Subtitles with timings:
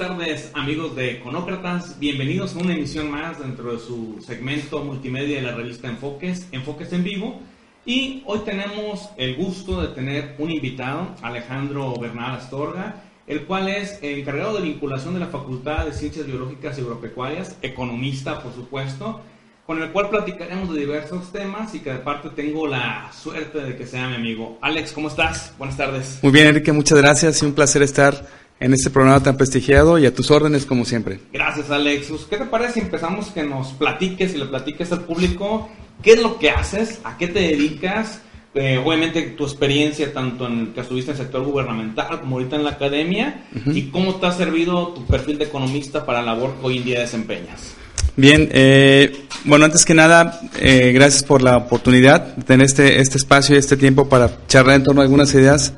[0.00, 1.98] tardes, amigos de Econócratas.
[2.00, 6.90] Bienvenidos a una emisión más dentro de su segmento multimedia de la revista Enfoques, Enfoques
[6.94, 7.38] en Vivo.
[7.84, 13.98] Y hoy tenemos el gusto de tener un invitado, Alejandro Bernal Astorga, el cual es
[14.00, 19.20] encargado de vinculación de la Facultad de Ciencias Biológicas y Agropecuarias, economista, por supuesto,
[19.66, 23.76] con el cual platicaremos de diversos temas y que de parte tengo la suerte de
[23.76, 24.56] que sea mi amigo.
[24.62, 25.52] Alex, ¿cómo estás?
[25.58, 26.20] Buenas tardes.
[26.22, 30.06] Muy bien, Enrique, muchas gracias y un placer estar en este programa tan prestigiado y
[30.06, 31.18] a tus órdenes como siempre.
[31.32, 32.26] Gracias Alexus.
[32.28, 35.68] ¿Qué te parece si empezamos que nos platiques y le platiques al público
[36.02, 38.20] qué es lo que haces, a qué te dedicas?
[38.52, 42.64] Eh, obviamente tu experiencia tanto en que estuviste en el sector gubernamental como ahorita en
[42.64, 46.66] la academia y cómo te ha servido tu perfil de economista para la labor que
[46.66, 47.74] hoy en día desempeñas.
[48.16, 53.18] Bien, eh, bueno, antes que nada, eh, gracias por la oportunidad de tener este, este
[53.18, 55.72] espacio y este tiempo para charlar en torno a algunas ideas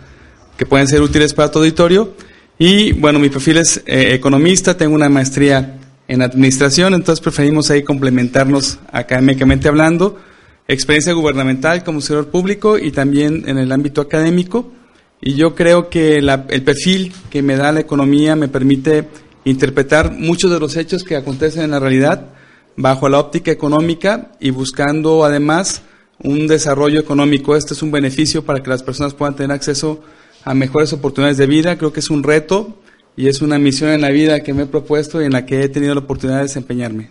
[0.56, 2.15] que pueden ser útiles para tu auditorio.
[2.58, 7.83] Y bueno, mi perfil es eh, economista, tengo una maestría en administración, entonces preferimos ahí
[7.83, 10.19] complementarnos académicamente hablando.
[10.69, 14.72] Experiencia gubernamental como servidor público y también en el ámbito académico.
[15.20, 19.09] Y yo creo que el perfil que me da la economía me permite
[19.44, 22.31] interpretar muchos de los hechos que acontecen en la realidad
[22.77, 25.83] bajo la óptica económica y buscando además
[26.22, 27.56] un desarrollo económico.
[27.56, 30.22] Este es un beneficio para que las personas puedan tener acceso a
[30.55, 31.77] mejores oportunidades de vida.
[31.79, 32.79] Creo que es un reto
[33.17, 35.62] y es una misión en la vida que me he propuesto y en la que
[35.62, 37.11] he tenido la oportunidad de desempeñarme.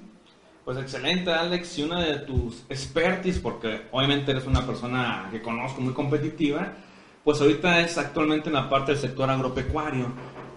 [0.66, 1.80] Pues excelente, Alex.
[1.80, 6.74] Y una de tus expertis, porque obviamente eres una persona que conozco muy competitiva,
[7.24, 10.08] pues ahorita es actualmente en la parte del sector agropecuario.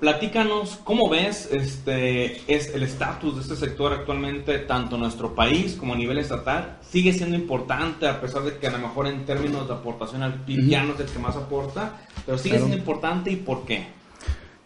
[0.00, 5.76] Platícanos cómo ves este es el estatus de este sector actualmente tanto en nuestro país
[5.78, 6.78] como a nivel estatal.
[6.90, 10.44] Sigue siendo importante a pesar de que a lo mejor en términos de aportación al
[10.44, 13.86] PIB ya no es el que más aporta, pero sigue siendo importante y por qué.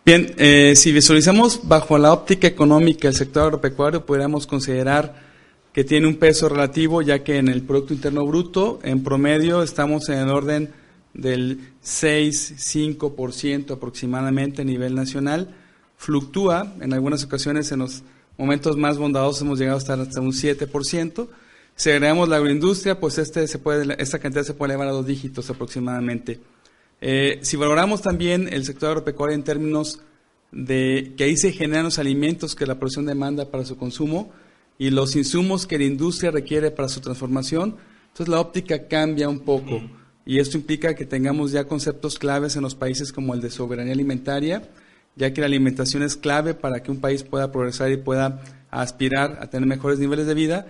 [0.05, 5.29] Bien, eh, si visualizamos bajo la óptica económica el sector agropecuario, podríamos considerar
[5.73, 10.09] que tiene un peso relativo, ya que en el Producto Interno Bruto, en promedio, estamos
[10.09, 10.71] en el orden
[11.19, 15.55] del 6-5% aproximadamente a nivel nacional.
[15.97, 18.05] Fluctúa, en algunas ocasiones, en los
[18.39, 21.29] momentos más bondadosos hemos llegado a estar hasta un 7%.
[21.75, 25.07] Si agregamos la agroindustria, pues este se puede, esta cantidad se puede elevar a dos
[25.07, 26.41] dígitos aproximadamente.
[27.01, 30.01] Eh, si valoramos también el sector agropecuario en términos
[30.53, 34.33] de que ahí se generan los alimentos que la producción demanda para su consumo
[34.79, 37.77] y los insumos que la industria requiere para su transformación,
[38.09, 39.83] entonces la óptica cambia un poco
[40.29, 43.95] y esto implica que tengamos ya conceptos claves en los países como el de soberanía
[43.95, 44.69] alimentaria,
[45.17, 49.39] ya que la alimentación es clave para que un país pueda progresar y pueda aspirar
[49.41, 50.67] a tener mejores niveles de vida.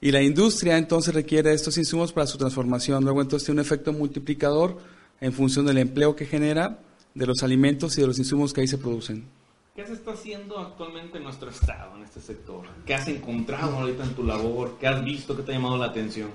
[0.00, 3.04] Y la industria entonces requiere estos insumos para su transformación.
[3.04, 4.78] Luego entonces tiene un efecto multiplicador
[5.20, 6.78] en función del empleo que genera,
[7.14, 9.28] de los alimentos y de los insumos que ahí se producen.
[9.76, 12.64] ¿Qué se está haciendo actualmente en nuestro estado, en este sector?
[12.86, 14.78] ¿Qué has encontrado ahorita en tu labor?
[14.80, 15.36] ¿Qué has visto?
[15.36, 16.30] ¿Qué te ha llamado la atención?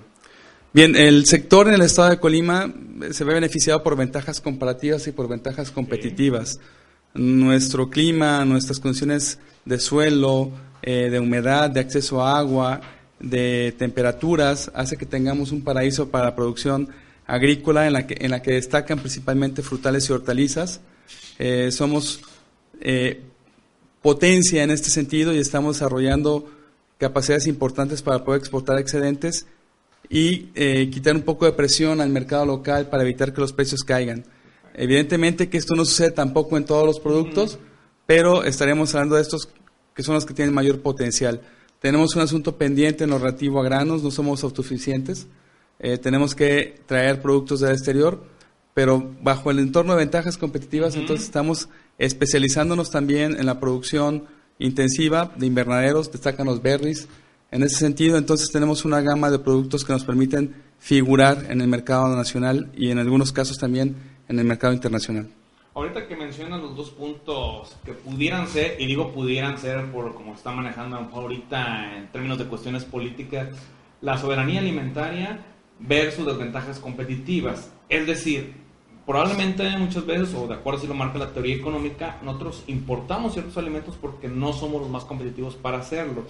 [0.74, 2.72] Bien, el sector en el estado de Colima
[3.12, 6.60] se ve beneficiado por ventajas comparativas y por ventajas competitivas.
[7.14, 10.52] Nuestro clima, nuestras condiciones de suelo,
[10.82, 12.82] eh, de humedad, de acceso a agua,
[13.20, 16.90] de temperaturas, hace que tengamos un paraíso para la producción
[17.26, 20.82] agrícola en la que, en la que destacan principalmente frutales y hortalizas.
[21.40, 22.20] Eh, somos
[22.82, 23.22] eh,
[24.02, 26.52] potencia en este sentido y estamos desarrollando
[26.98, 29.48] capacidades importantes para poder exportar excedentes
[30.10, 33.84] y eh, quitar un poco de presión al mercado local para evitar que los precios
[33.84, 34.24] caigan.
[34.74, 37.60] Evidentemente que esto no sucede tampoco en todos los productos,
[38.06, 39.50] pero estaremos hablando de estos
[39.94, 41.42] que son los que tienen mayor potencial.
[41.80, 45.28] Tenemos un asunto pendiente en lo relativo a granos, no somos autosuficientes.
[45.80, 48.24] Eh, tenemos que traer productos del exterior,
[48.74, 54.26] pero bajo el entorno de ventajas competitivas, entonces estamos especializándonos también en la producción
[54.60, 57.08] intensiva de invernaderos, destacan los berries.
[57.50, 61.68] En ese sentido, entonces tenemos una gama de productos que nos permiten figurar en el
[61.68, 63.96] mercado nacional y en algunos casos también
[64.28, 65.30] en el mercado internacional.
[65.74, 70.34] Ahorita que mencionas los dos puntos que pudieran ser, y digo pudieran ser por como
[70.34, 73.50] está manejando ahorita en términos de cuestiones políticas,
[74.02, 75.40] la soberanía alimentaria
[75.80, 77.72] versus las ventajas competitivas.
[77.88, 78.56] Es decir,
[79.06, 83.58] probablemente muchas veces, o de acuerdo si lo marca la teoría económica, nosotros importamos ciertos
[83.58, 86.26] alimentos porque no somos los más competitivos para hacerlo.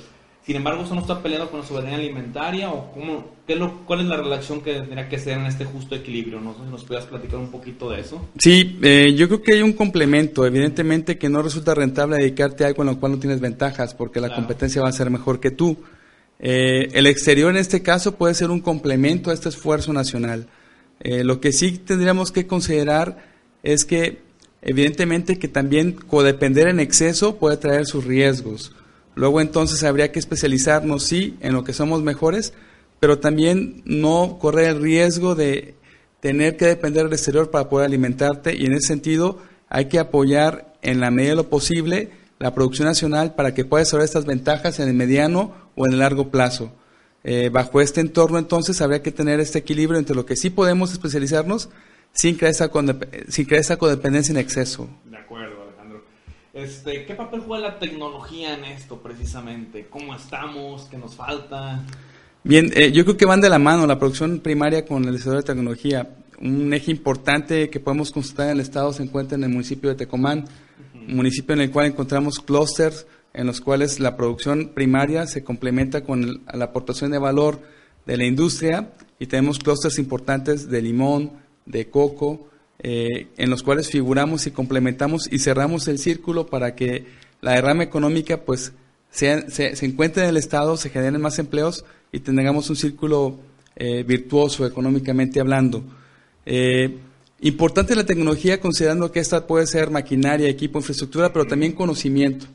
[0.47, 2.71] Sin embargo, ¿eso no está peleado con la soberanía alimentaria?
[2.71, 5.93] ¿O cómo, qué lo, cuál es la relación que tendría que ser en este justo
[5.93, 6.39] equilibrio?
[6.39, 8.25] No sé si nos puedas platicar un poquito de eso.
[8.39, 10.45] Sí, eh, yo creo que hay un complemento.
[10.45, 14.21] Evidentemente que no resulta rentable dedicarte a algo en lo cual no tienes ventajas, porque
[14.21, 15.79] la competencia va a ser mejor que tú.
[16.39, 20.47] Eh, el exterior en este caso puede ser un complemento a este esfuerzo nacional.
[21.01, 23.17] Eh, lo que sí tendríamos que considerar
[23.63, 24.19] es que
[24.61, 28.71] evidentemente que también codepender en exceso puede traer sus riesgos.
[29.17, 32.53] Luego entonces habría que especializarnos, sí, en lo que somos mejores,
[32.99, 35.73] pero también no correr el riesgo de
[36.19, 40.75] tener que depender del exterior para poder alimentarte y en ese sentido hay que apoyar
[40.83, 44.79] en la medida de lo posible la producción nacional para que pueda desarrollar estas ventajas
[44.79, 46.71] en el mediano o en el largo plazo.
[47.23, 50.91] Eh, bajo este entorno entonces habría que tener este equilibrio entre lo que sí podemos
[50.91, 51.69] especializarnos
[52.13, 52.69] sin crear esa,
[53.29, 54.87] sin crear esa codependencia en exceso.
[56.57, 59.85] Este, ¿Qué papel juega la tecnología en esto precisamente?
[59.91, 60.87] ¿Cómo estamos?
[60.89, 61.83] ¿Qué nos falta?
[62.43, 65.41] Bien, eh, yo creo que van de la mano la producción primaria con el desarrollo
[65.41, 66.15] de tecnología.
[66.41, 69.97] Un eje importante que podemos constatar en el estado se encuentra en el municipio de
[69.97, 70.45] Tecomán,
[70.95, 73.05] un municipio en el cual encontramos clústeres
[73.35, 77.61] en los cuales la producción primaria se complementa con la aportación de valor
[78.07, 81.33] de la industria y tenemos clústeres importantes de limón,
[81.67, 87.05] de coco, eh, en los cuales figuramos y complementamos y cerramos el círculo para que
[87.41, 88.73] la derrama económica pues
[89.09, 93.39] se, se encuentre en el Estado, se generen más empleos y tengamos un círculo
[93.79, 95.83] eh, virtuoso económicamente hablando.
[96.47, 96.97] Eh,
[97.41, 102.47] importante la tecnología considerando que esta puede ser maquinaria, equipo, infraestructura, pero también conocimiento.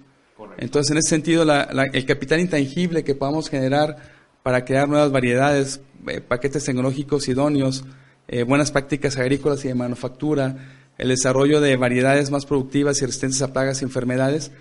[0.59, 3.97] Entonces, en ese sentido, el capital intangible que podamos generar
[4.43, 7.85] para crear nuevas variedades, eh, paquetes tecnológicos idóneos,
[8.47, 10.57] buenas prácticas agrícolas y de manufactura,
[10.99, 14.53] el desarrollo de variedades más productivas y resistentes a plagas y enfermedades,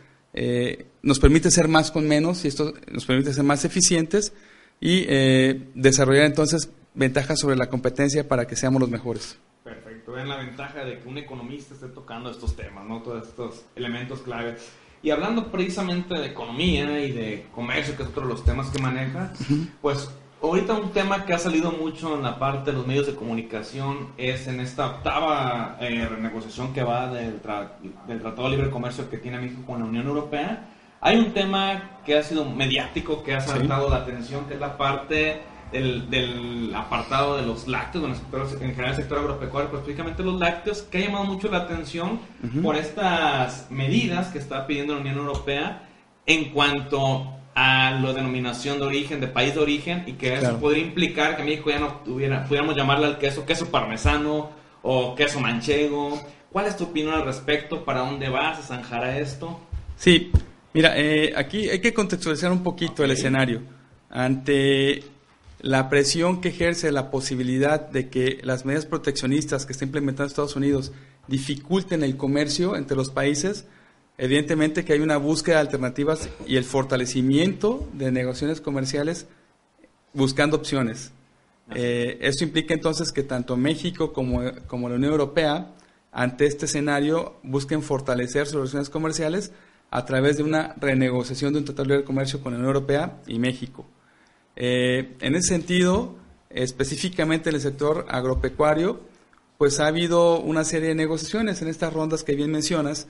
[1.02, 4.34] nos permite ser más con menos y esto nos permite ser más eficientes
[4.82, 9.38] y eh, desarrollar entonces ventajas sobre la competencia para que seamos los mejores.
[9.64, 13.02] Perfecto, vean la ventaja de que un economista esté tocando estos temas, ¿no?
[13.02, 14.58] todos estos elementos clave.
[15.04, 18.82] Y hablando precisamente de economía y de comercio, que es otro de los temas que
[18.82, 19.34] maneja,
[19.82, 20.10] pues
[20.42, 24.10] ahorita un tema que ha salido mucho en la parte de los medios de comunicación
[24.18, 27.40] es en esta octava eh, renegociación que va del,
[28.08, 30.70] del Tratado de Libre Comercio que tiene México con la Unión Europea.
[31.00, 34.78] Hay un tema que ha sido mediático, que ha saltado la atención, que es la
[34.78, 35.42] parte
[35.72, 38.22] del, apartado de los lácteos,
[38.62, 42.20] en general el sector agropecuario, pero específicamente los lácteos, que ha llamado mucho la atención
[42.62, 45.88] por estas medidas que está pidiendo la Unión Europea
[46.26, 50.84] en cuanto a la denominación de origen, de país de origen, y que eso podría
[50.84, 54.52] implicar que México ya no tuviera, pudiéramos llamarle al queso queso parmesano
[54.82, 56.22] o queso manchego.
[56.52, 57.84] ¿Cuál es tu opinión al respecto?
[57.86, 58.58] ¿Para dónde vas?
[58.58, 59.60] ¿Se zanjará esto?
[59.96, 60.32] Sí,
[60.74, 63.62] Mira, eh, aquí hay que contextualizar un poquito el escenario.
[64.10, 65.04] Ante
[65.60, 70.56] la presión que ejerce la posibilidad de que las medidas proteccionistas que está implementando Estados
[70.56, 70.92] Unidos
[71.28, 73.66] dificulten el comercio entre los países,
[74.18, 79.28] evidentemente que hay una búsqueda de alternativas y el fortalecimiento de negociaciones comerciales
[80.14, 81.12] buscando opciones.
[81.74, 85.74] Eh, esto implica entonces que tanto México como, como la Unión Europea,
[86.12, 89.52] ante este escenario, busquen fortalecer sus relaciones comerciales
[89.90, 93.40] a través de una renegociación de un tratado de comercio con la Unión Europea y
[93.40, 93.86] México.
[94.56, 96.16] Eh, en ese sentido,
[96.50, 99.02] específicamente en el sector agropecuario,
[99.58, 103.08] pues ha habido una serie de negociaciones en estas rondas que bien mencionas,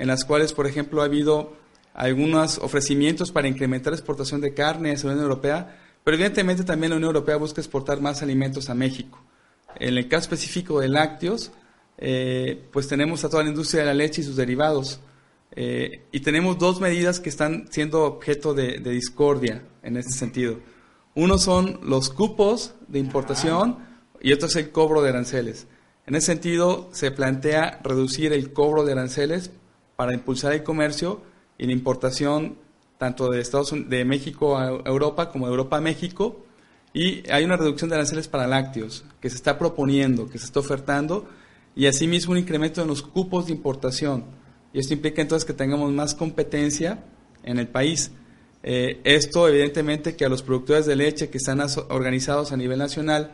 [0.00, 1.52] en las cuales, por ejemplo, ha habido
[1.92, 6.88] algunos ofrecimientos para incrementar la exportación de carne a la Unión Europea, pero evidentemente también
[6.88, 9.22] la Unión Europea busca exportar más alimentos a México.
[9.76, 11.52] En el caso específico de lácteos,
[11.98, 15.00] eh, pues tenemos a toda la industria de la leche y sus derivados,
[15.54, 20.60] eh, y tenemos dos medidas que están siendo objeto de, discordia en este sentido.
[21.14, 23.80] Uno son los cupos de importación
[24.18, 25.66] y otro es el cobro de aranceles.
[26.06, 29.50] En ese sentido, se plantea reducir el cobro de aranceles
[30.00, 31.20] para impulsar el comercio
[31.58, 32.56] y la importación
[32.96, 36.42] tanto de, Estados de México a Europa como de Europa a México.
[36.94, 40.60] Y hay una reducción de aranceles para lácteos que se está proponiendo, que se está
[40.60, 41.28] ofertando,
[41.76, 44.24] y asimismo un incremento en los cupos de importación
[44.72, 47.04] y esto implica entonces que tengamos más competencia
[47.42, 48.10] en el país.
[48.62, 53.32] Eh, esto evidentemente que a los productores de leche que están organizados a nivel nacional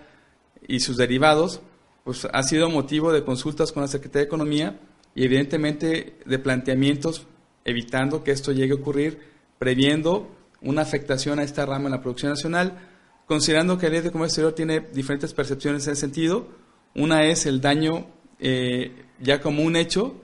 [0.66, 1.60] y sus derivados,
[2.02, 4.80] pues ha sido motivo de consultas con la Secretaría de Economía
[5.16, 7.26] y evidentemente de planteamientos
[7.64, 9.18] evitando que esto llegue a ocurrir,
[9.58, 10.30] previendo
[10.60, 12.78] una afectación a esta rama en la producción nacional,
[13.26, 16.46] considerando que la ley de comercio exterior tiene diferentes percepciones en ese sentido.
[16.94, 18.06] Una es el daño
[18.38, 20.20] eh, ya como un hecho,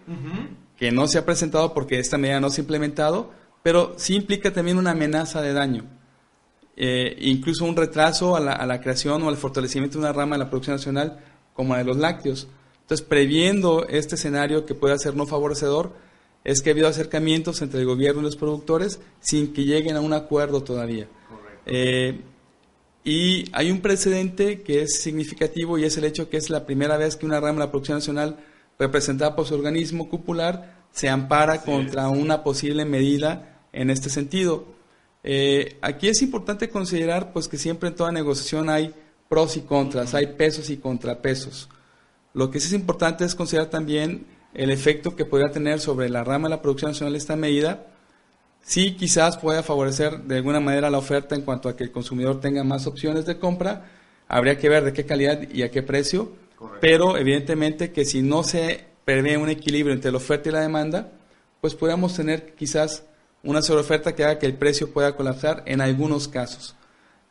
[0.77, 3.33] que no se ha presentado porque esta medida no se ha implementado,
[3.63, 5.85] pero sí implica también una amenaza de daño,
[6.77, 10.51] eh, incluso un retraso a la, creación o al fortalecimiento de una rama de la
[10.51, 11.19] producción nacional
[11.55, 12.49] como la de los lácteos.
[12.83, 15.93] Entonces, previendo este escenario que pueda ser no favorecedor,
[16.45, 20.01] es que ha habido acercamientos entre el gobierno y los productores sin que lleguen a
[20.01, 21.09] un acuerdo todavía.
[21.67, 22.21] Eh,
[23.05, 26.97] y hay un precedente que es significativo y es el hecho que es la primera
[26.97, 28.39] vez que una rama de la producción nacional
[28.79, 34.67] representada por su organismo cupular, se ampara contra una posible medida en este sentido.
[35.25, 38.95] Eh, aquí es importante considerar pues que siempre en toda negociación hay
[39.29, 41.69] pros y contras, hay pesos y contrapesos.
[42.35, 46.25] Lo que sí es importante es considerar también el efecto que podría tener sobre la
[46.25, 47.87] rama de la producción nacional esta medida.
[48.63, 52.41] Sí, quizás pueda favorecer de alguna manera la oferta en cuanto a que el consumidor
[52.41, 53.91] tenga más opciones de compra.
[54.29, 56.33] Habría que ver de qué calidad y a qué precio.
[56.81, 61.13] Pero evidentemente que si no se prevé un equilibrio entre la oferta y la demanda,
[61.61, 63.05] pues podríamos tener quizás
[63.43, 66.77] una sobreoferta que haga que el precio pueda colapsar en algunos casos.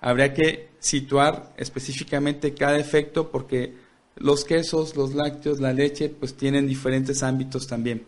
[0.02, 3.76] Habría que situar específicamente cada efecto porque
[4.16, 8.06] los quesos, los lácteos, la leche, pues tienen diferentes ámbitos también.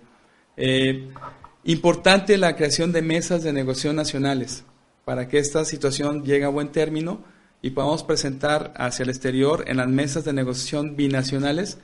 [0.57, 1.09] Eh,
[1.63, 4.63] importante la creación de mesas de negociación nacionales
[5.05, 7.23] para que esta situación llegue a buen término
[7.61, 11.77] y podamos presentar hacia el exterior en las mesas de negociación binacionales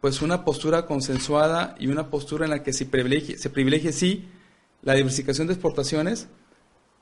[0.00, 4.28] pues una postura consensuada y una postura en la que se privilegie, se privilegie sí
[4.82, 6.28] la diversificación de exportaciones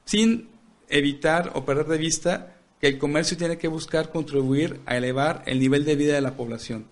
[0.04, 0.48] sin
[0.88, 5.58] evitar o perder de vista que el comercio tiene que buscar contribuir a elevar el
[5.60, 6.86] nivel de vida de la población.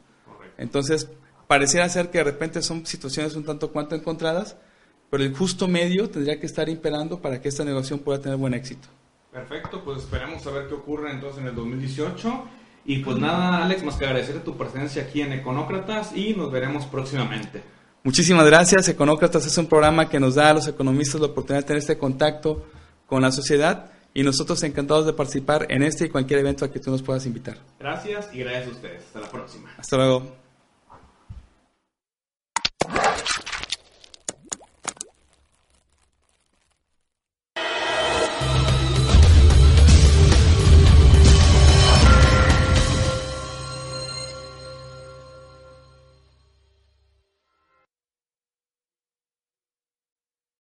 [0.57, 1.09] Entonces,
[1.47, 4.57] pareciera ser que de repente son situaciones un tanto cuanto encontradas,
[5.11, 8.55] pero el justo medio tendría que estar imperando para que esta negociación pueda tener buen
[8.55, 8.89] éxito.
[9.33, 12.45] Perfecto, pues esperemos a ver qué ocurre entonces en el 2018.
[12.87, 16.85] Y pues nada, Alex, más que agradecer tu presencia aquí en Econócratas y nos veremos
[16.87, 17.63] próximamente.
[18.03, 18.89] Muchísimas gracias.
[18.89, 21.97] Econócratas es un programa que nos da a los economistas la oportunidad de tener este
[21.97, 22.67] contacto
[23.07, 26.79] con la sociedad y nosotros encantados de participar en este y cualquier evento a que
[26.79, 27.59] tú nos puedas invitar.
[27.79, 29.05] Gracias y gracias a ustedes.
[29.05, 29.75] Hasta la próxima.
[29.77, 30.44] Hasta luego.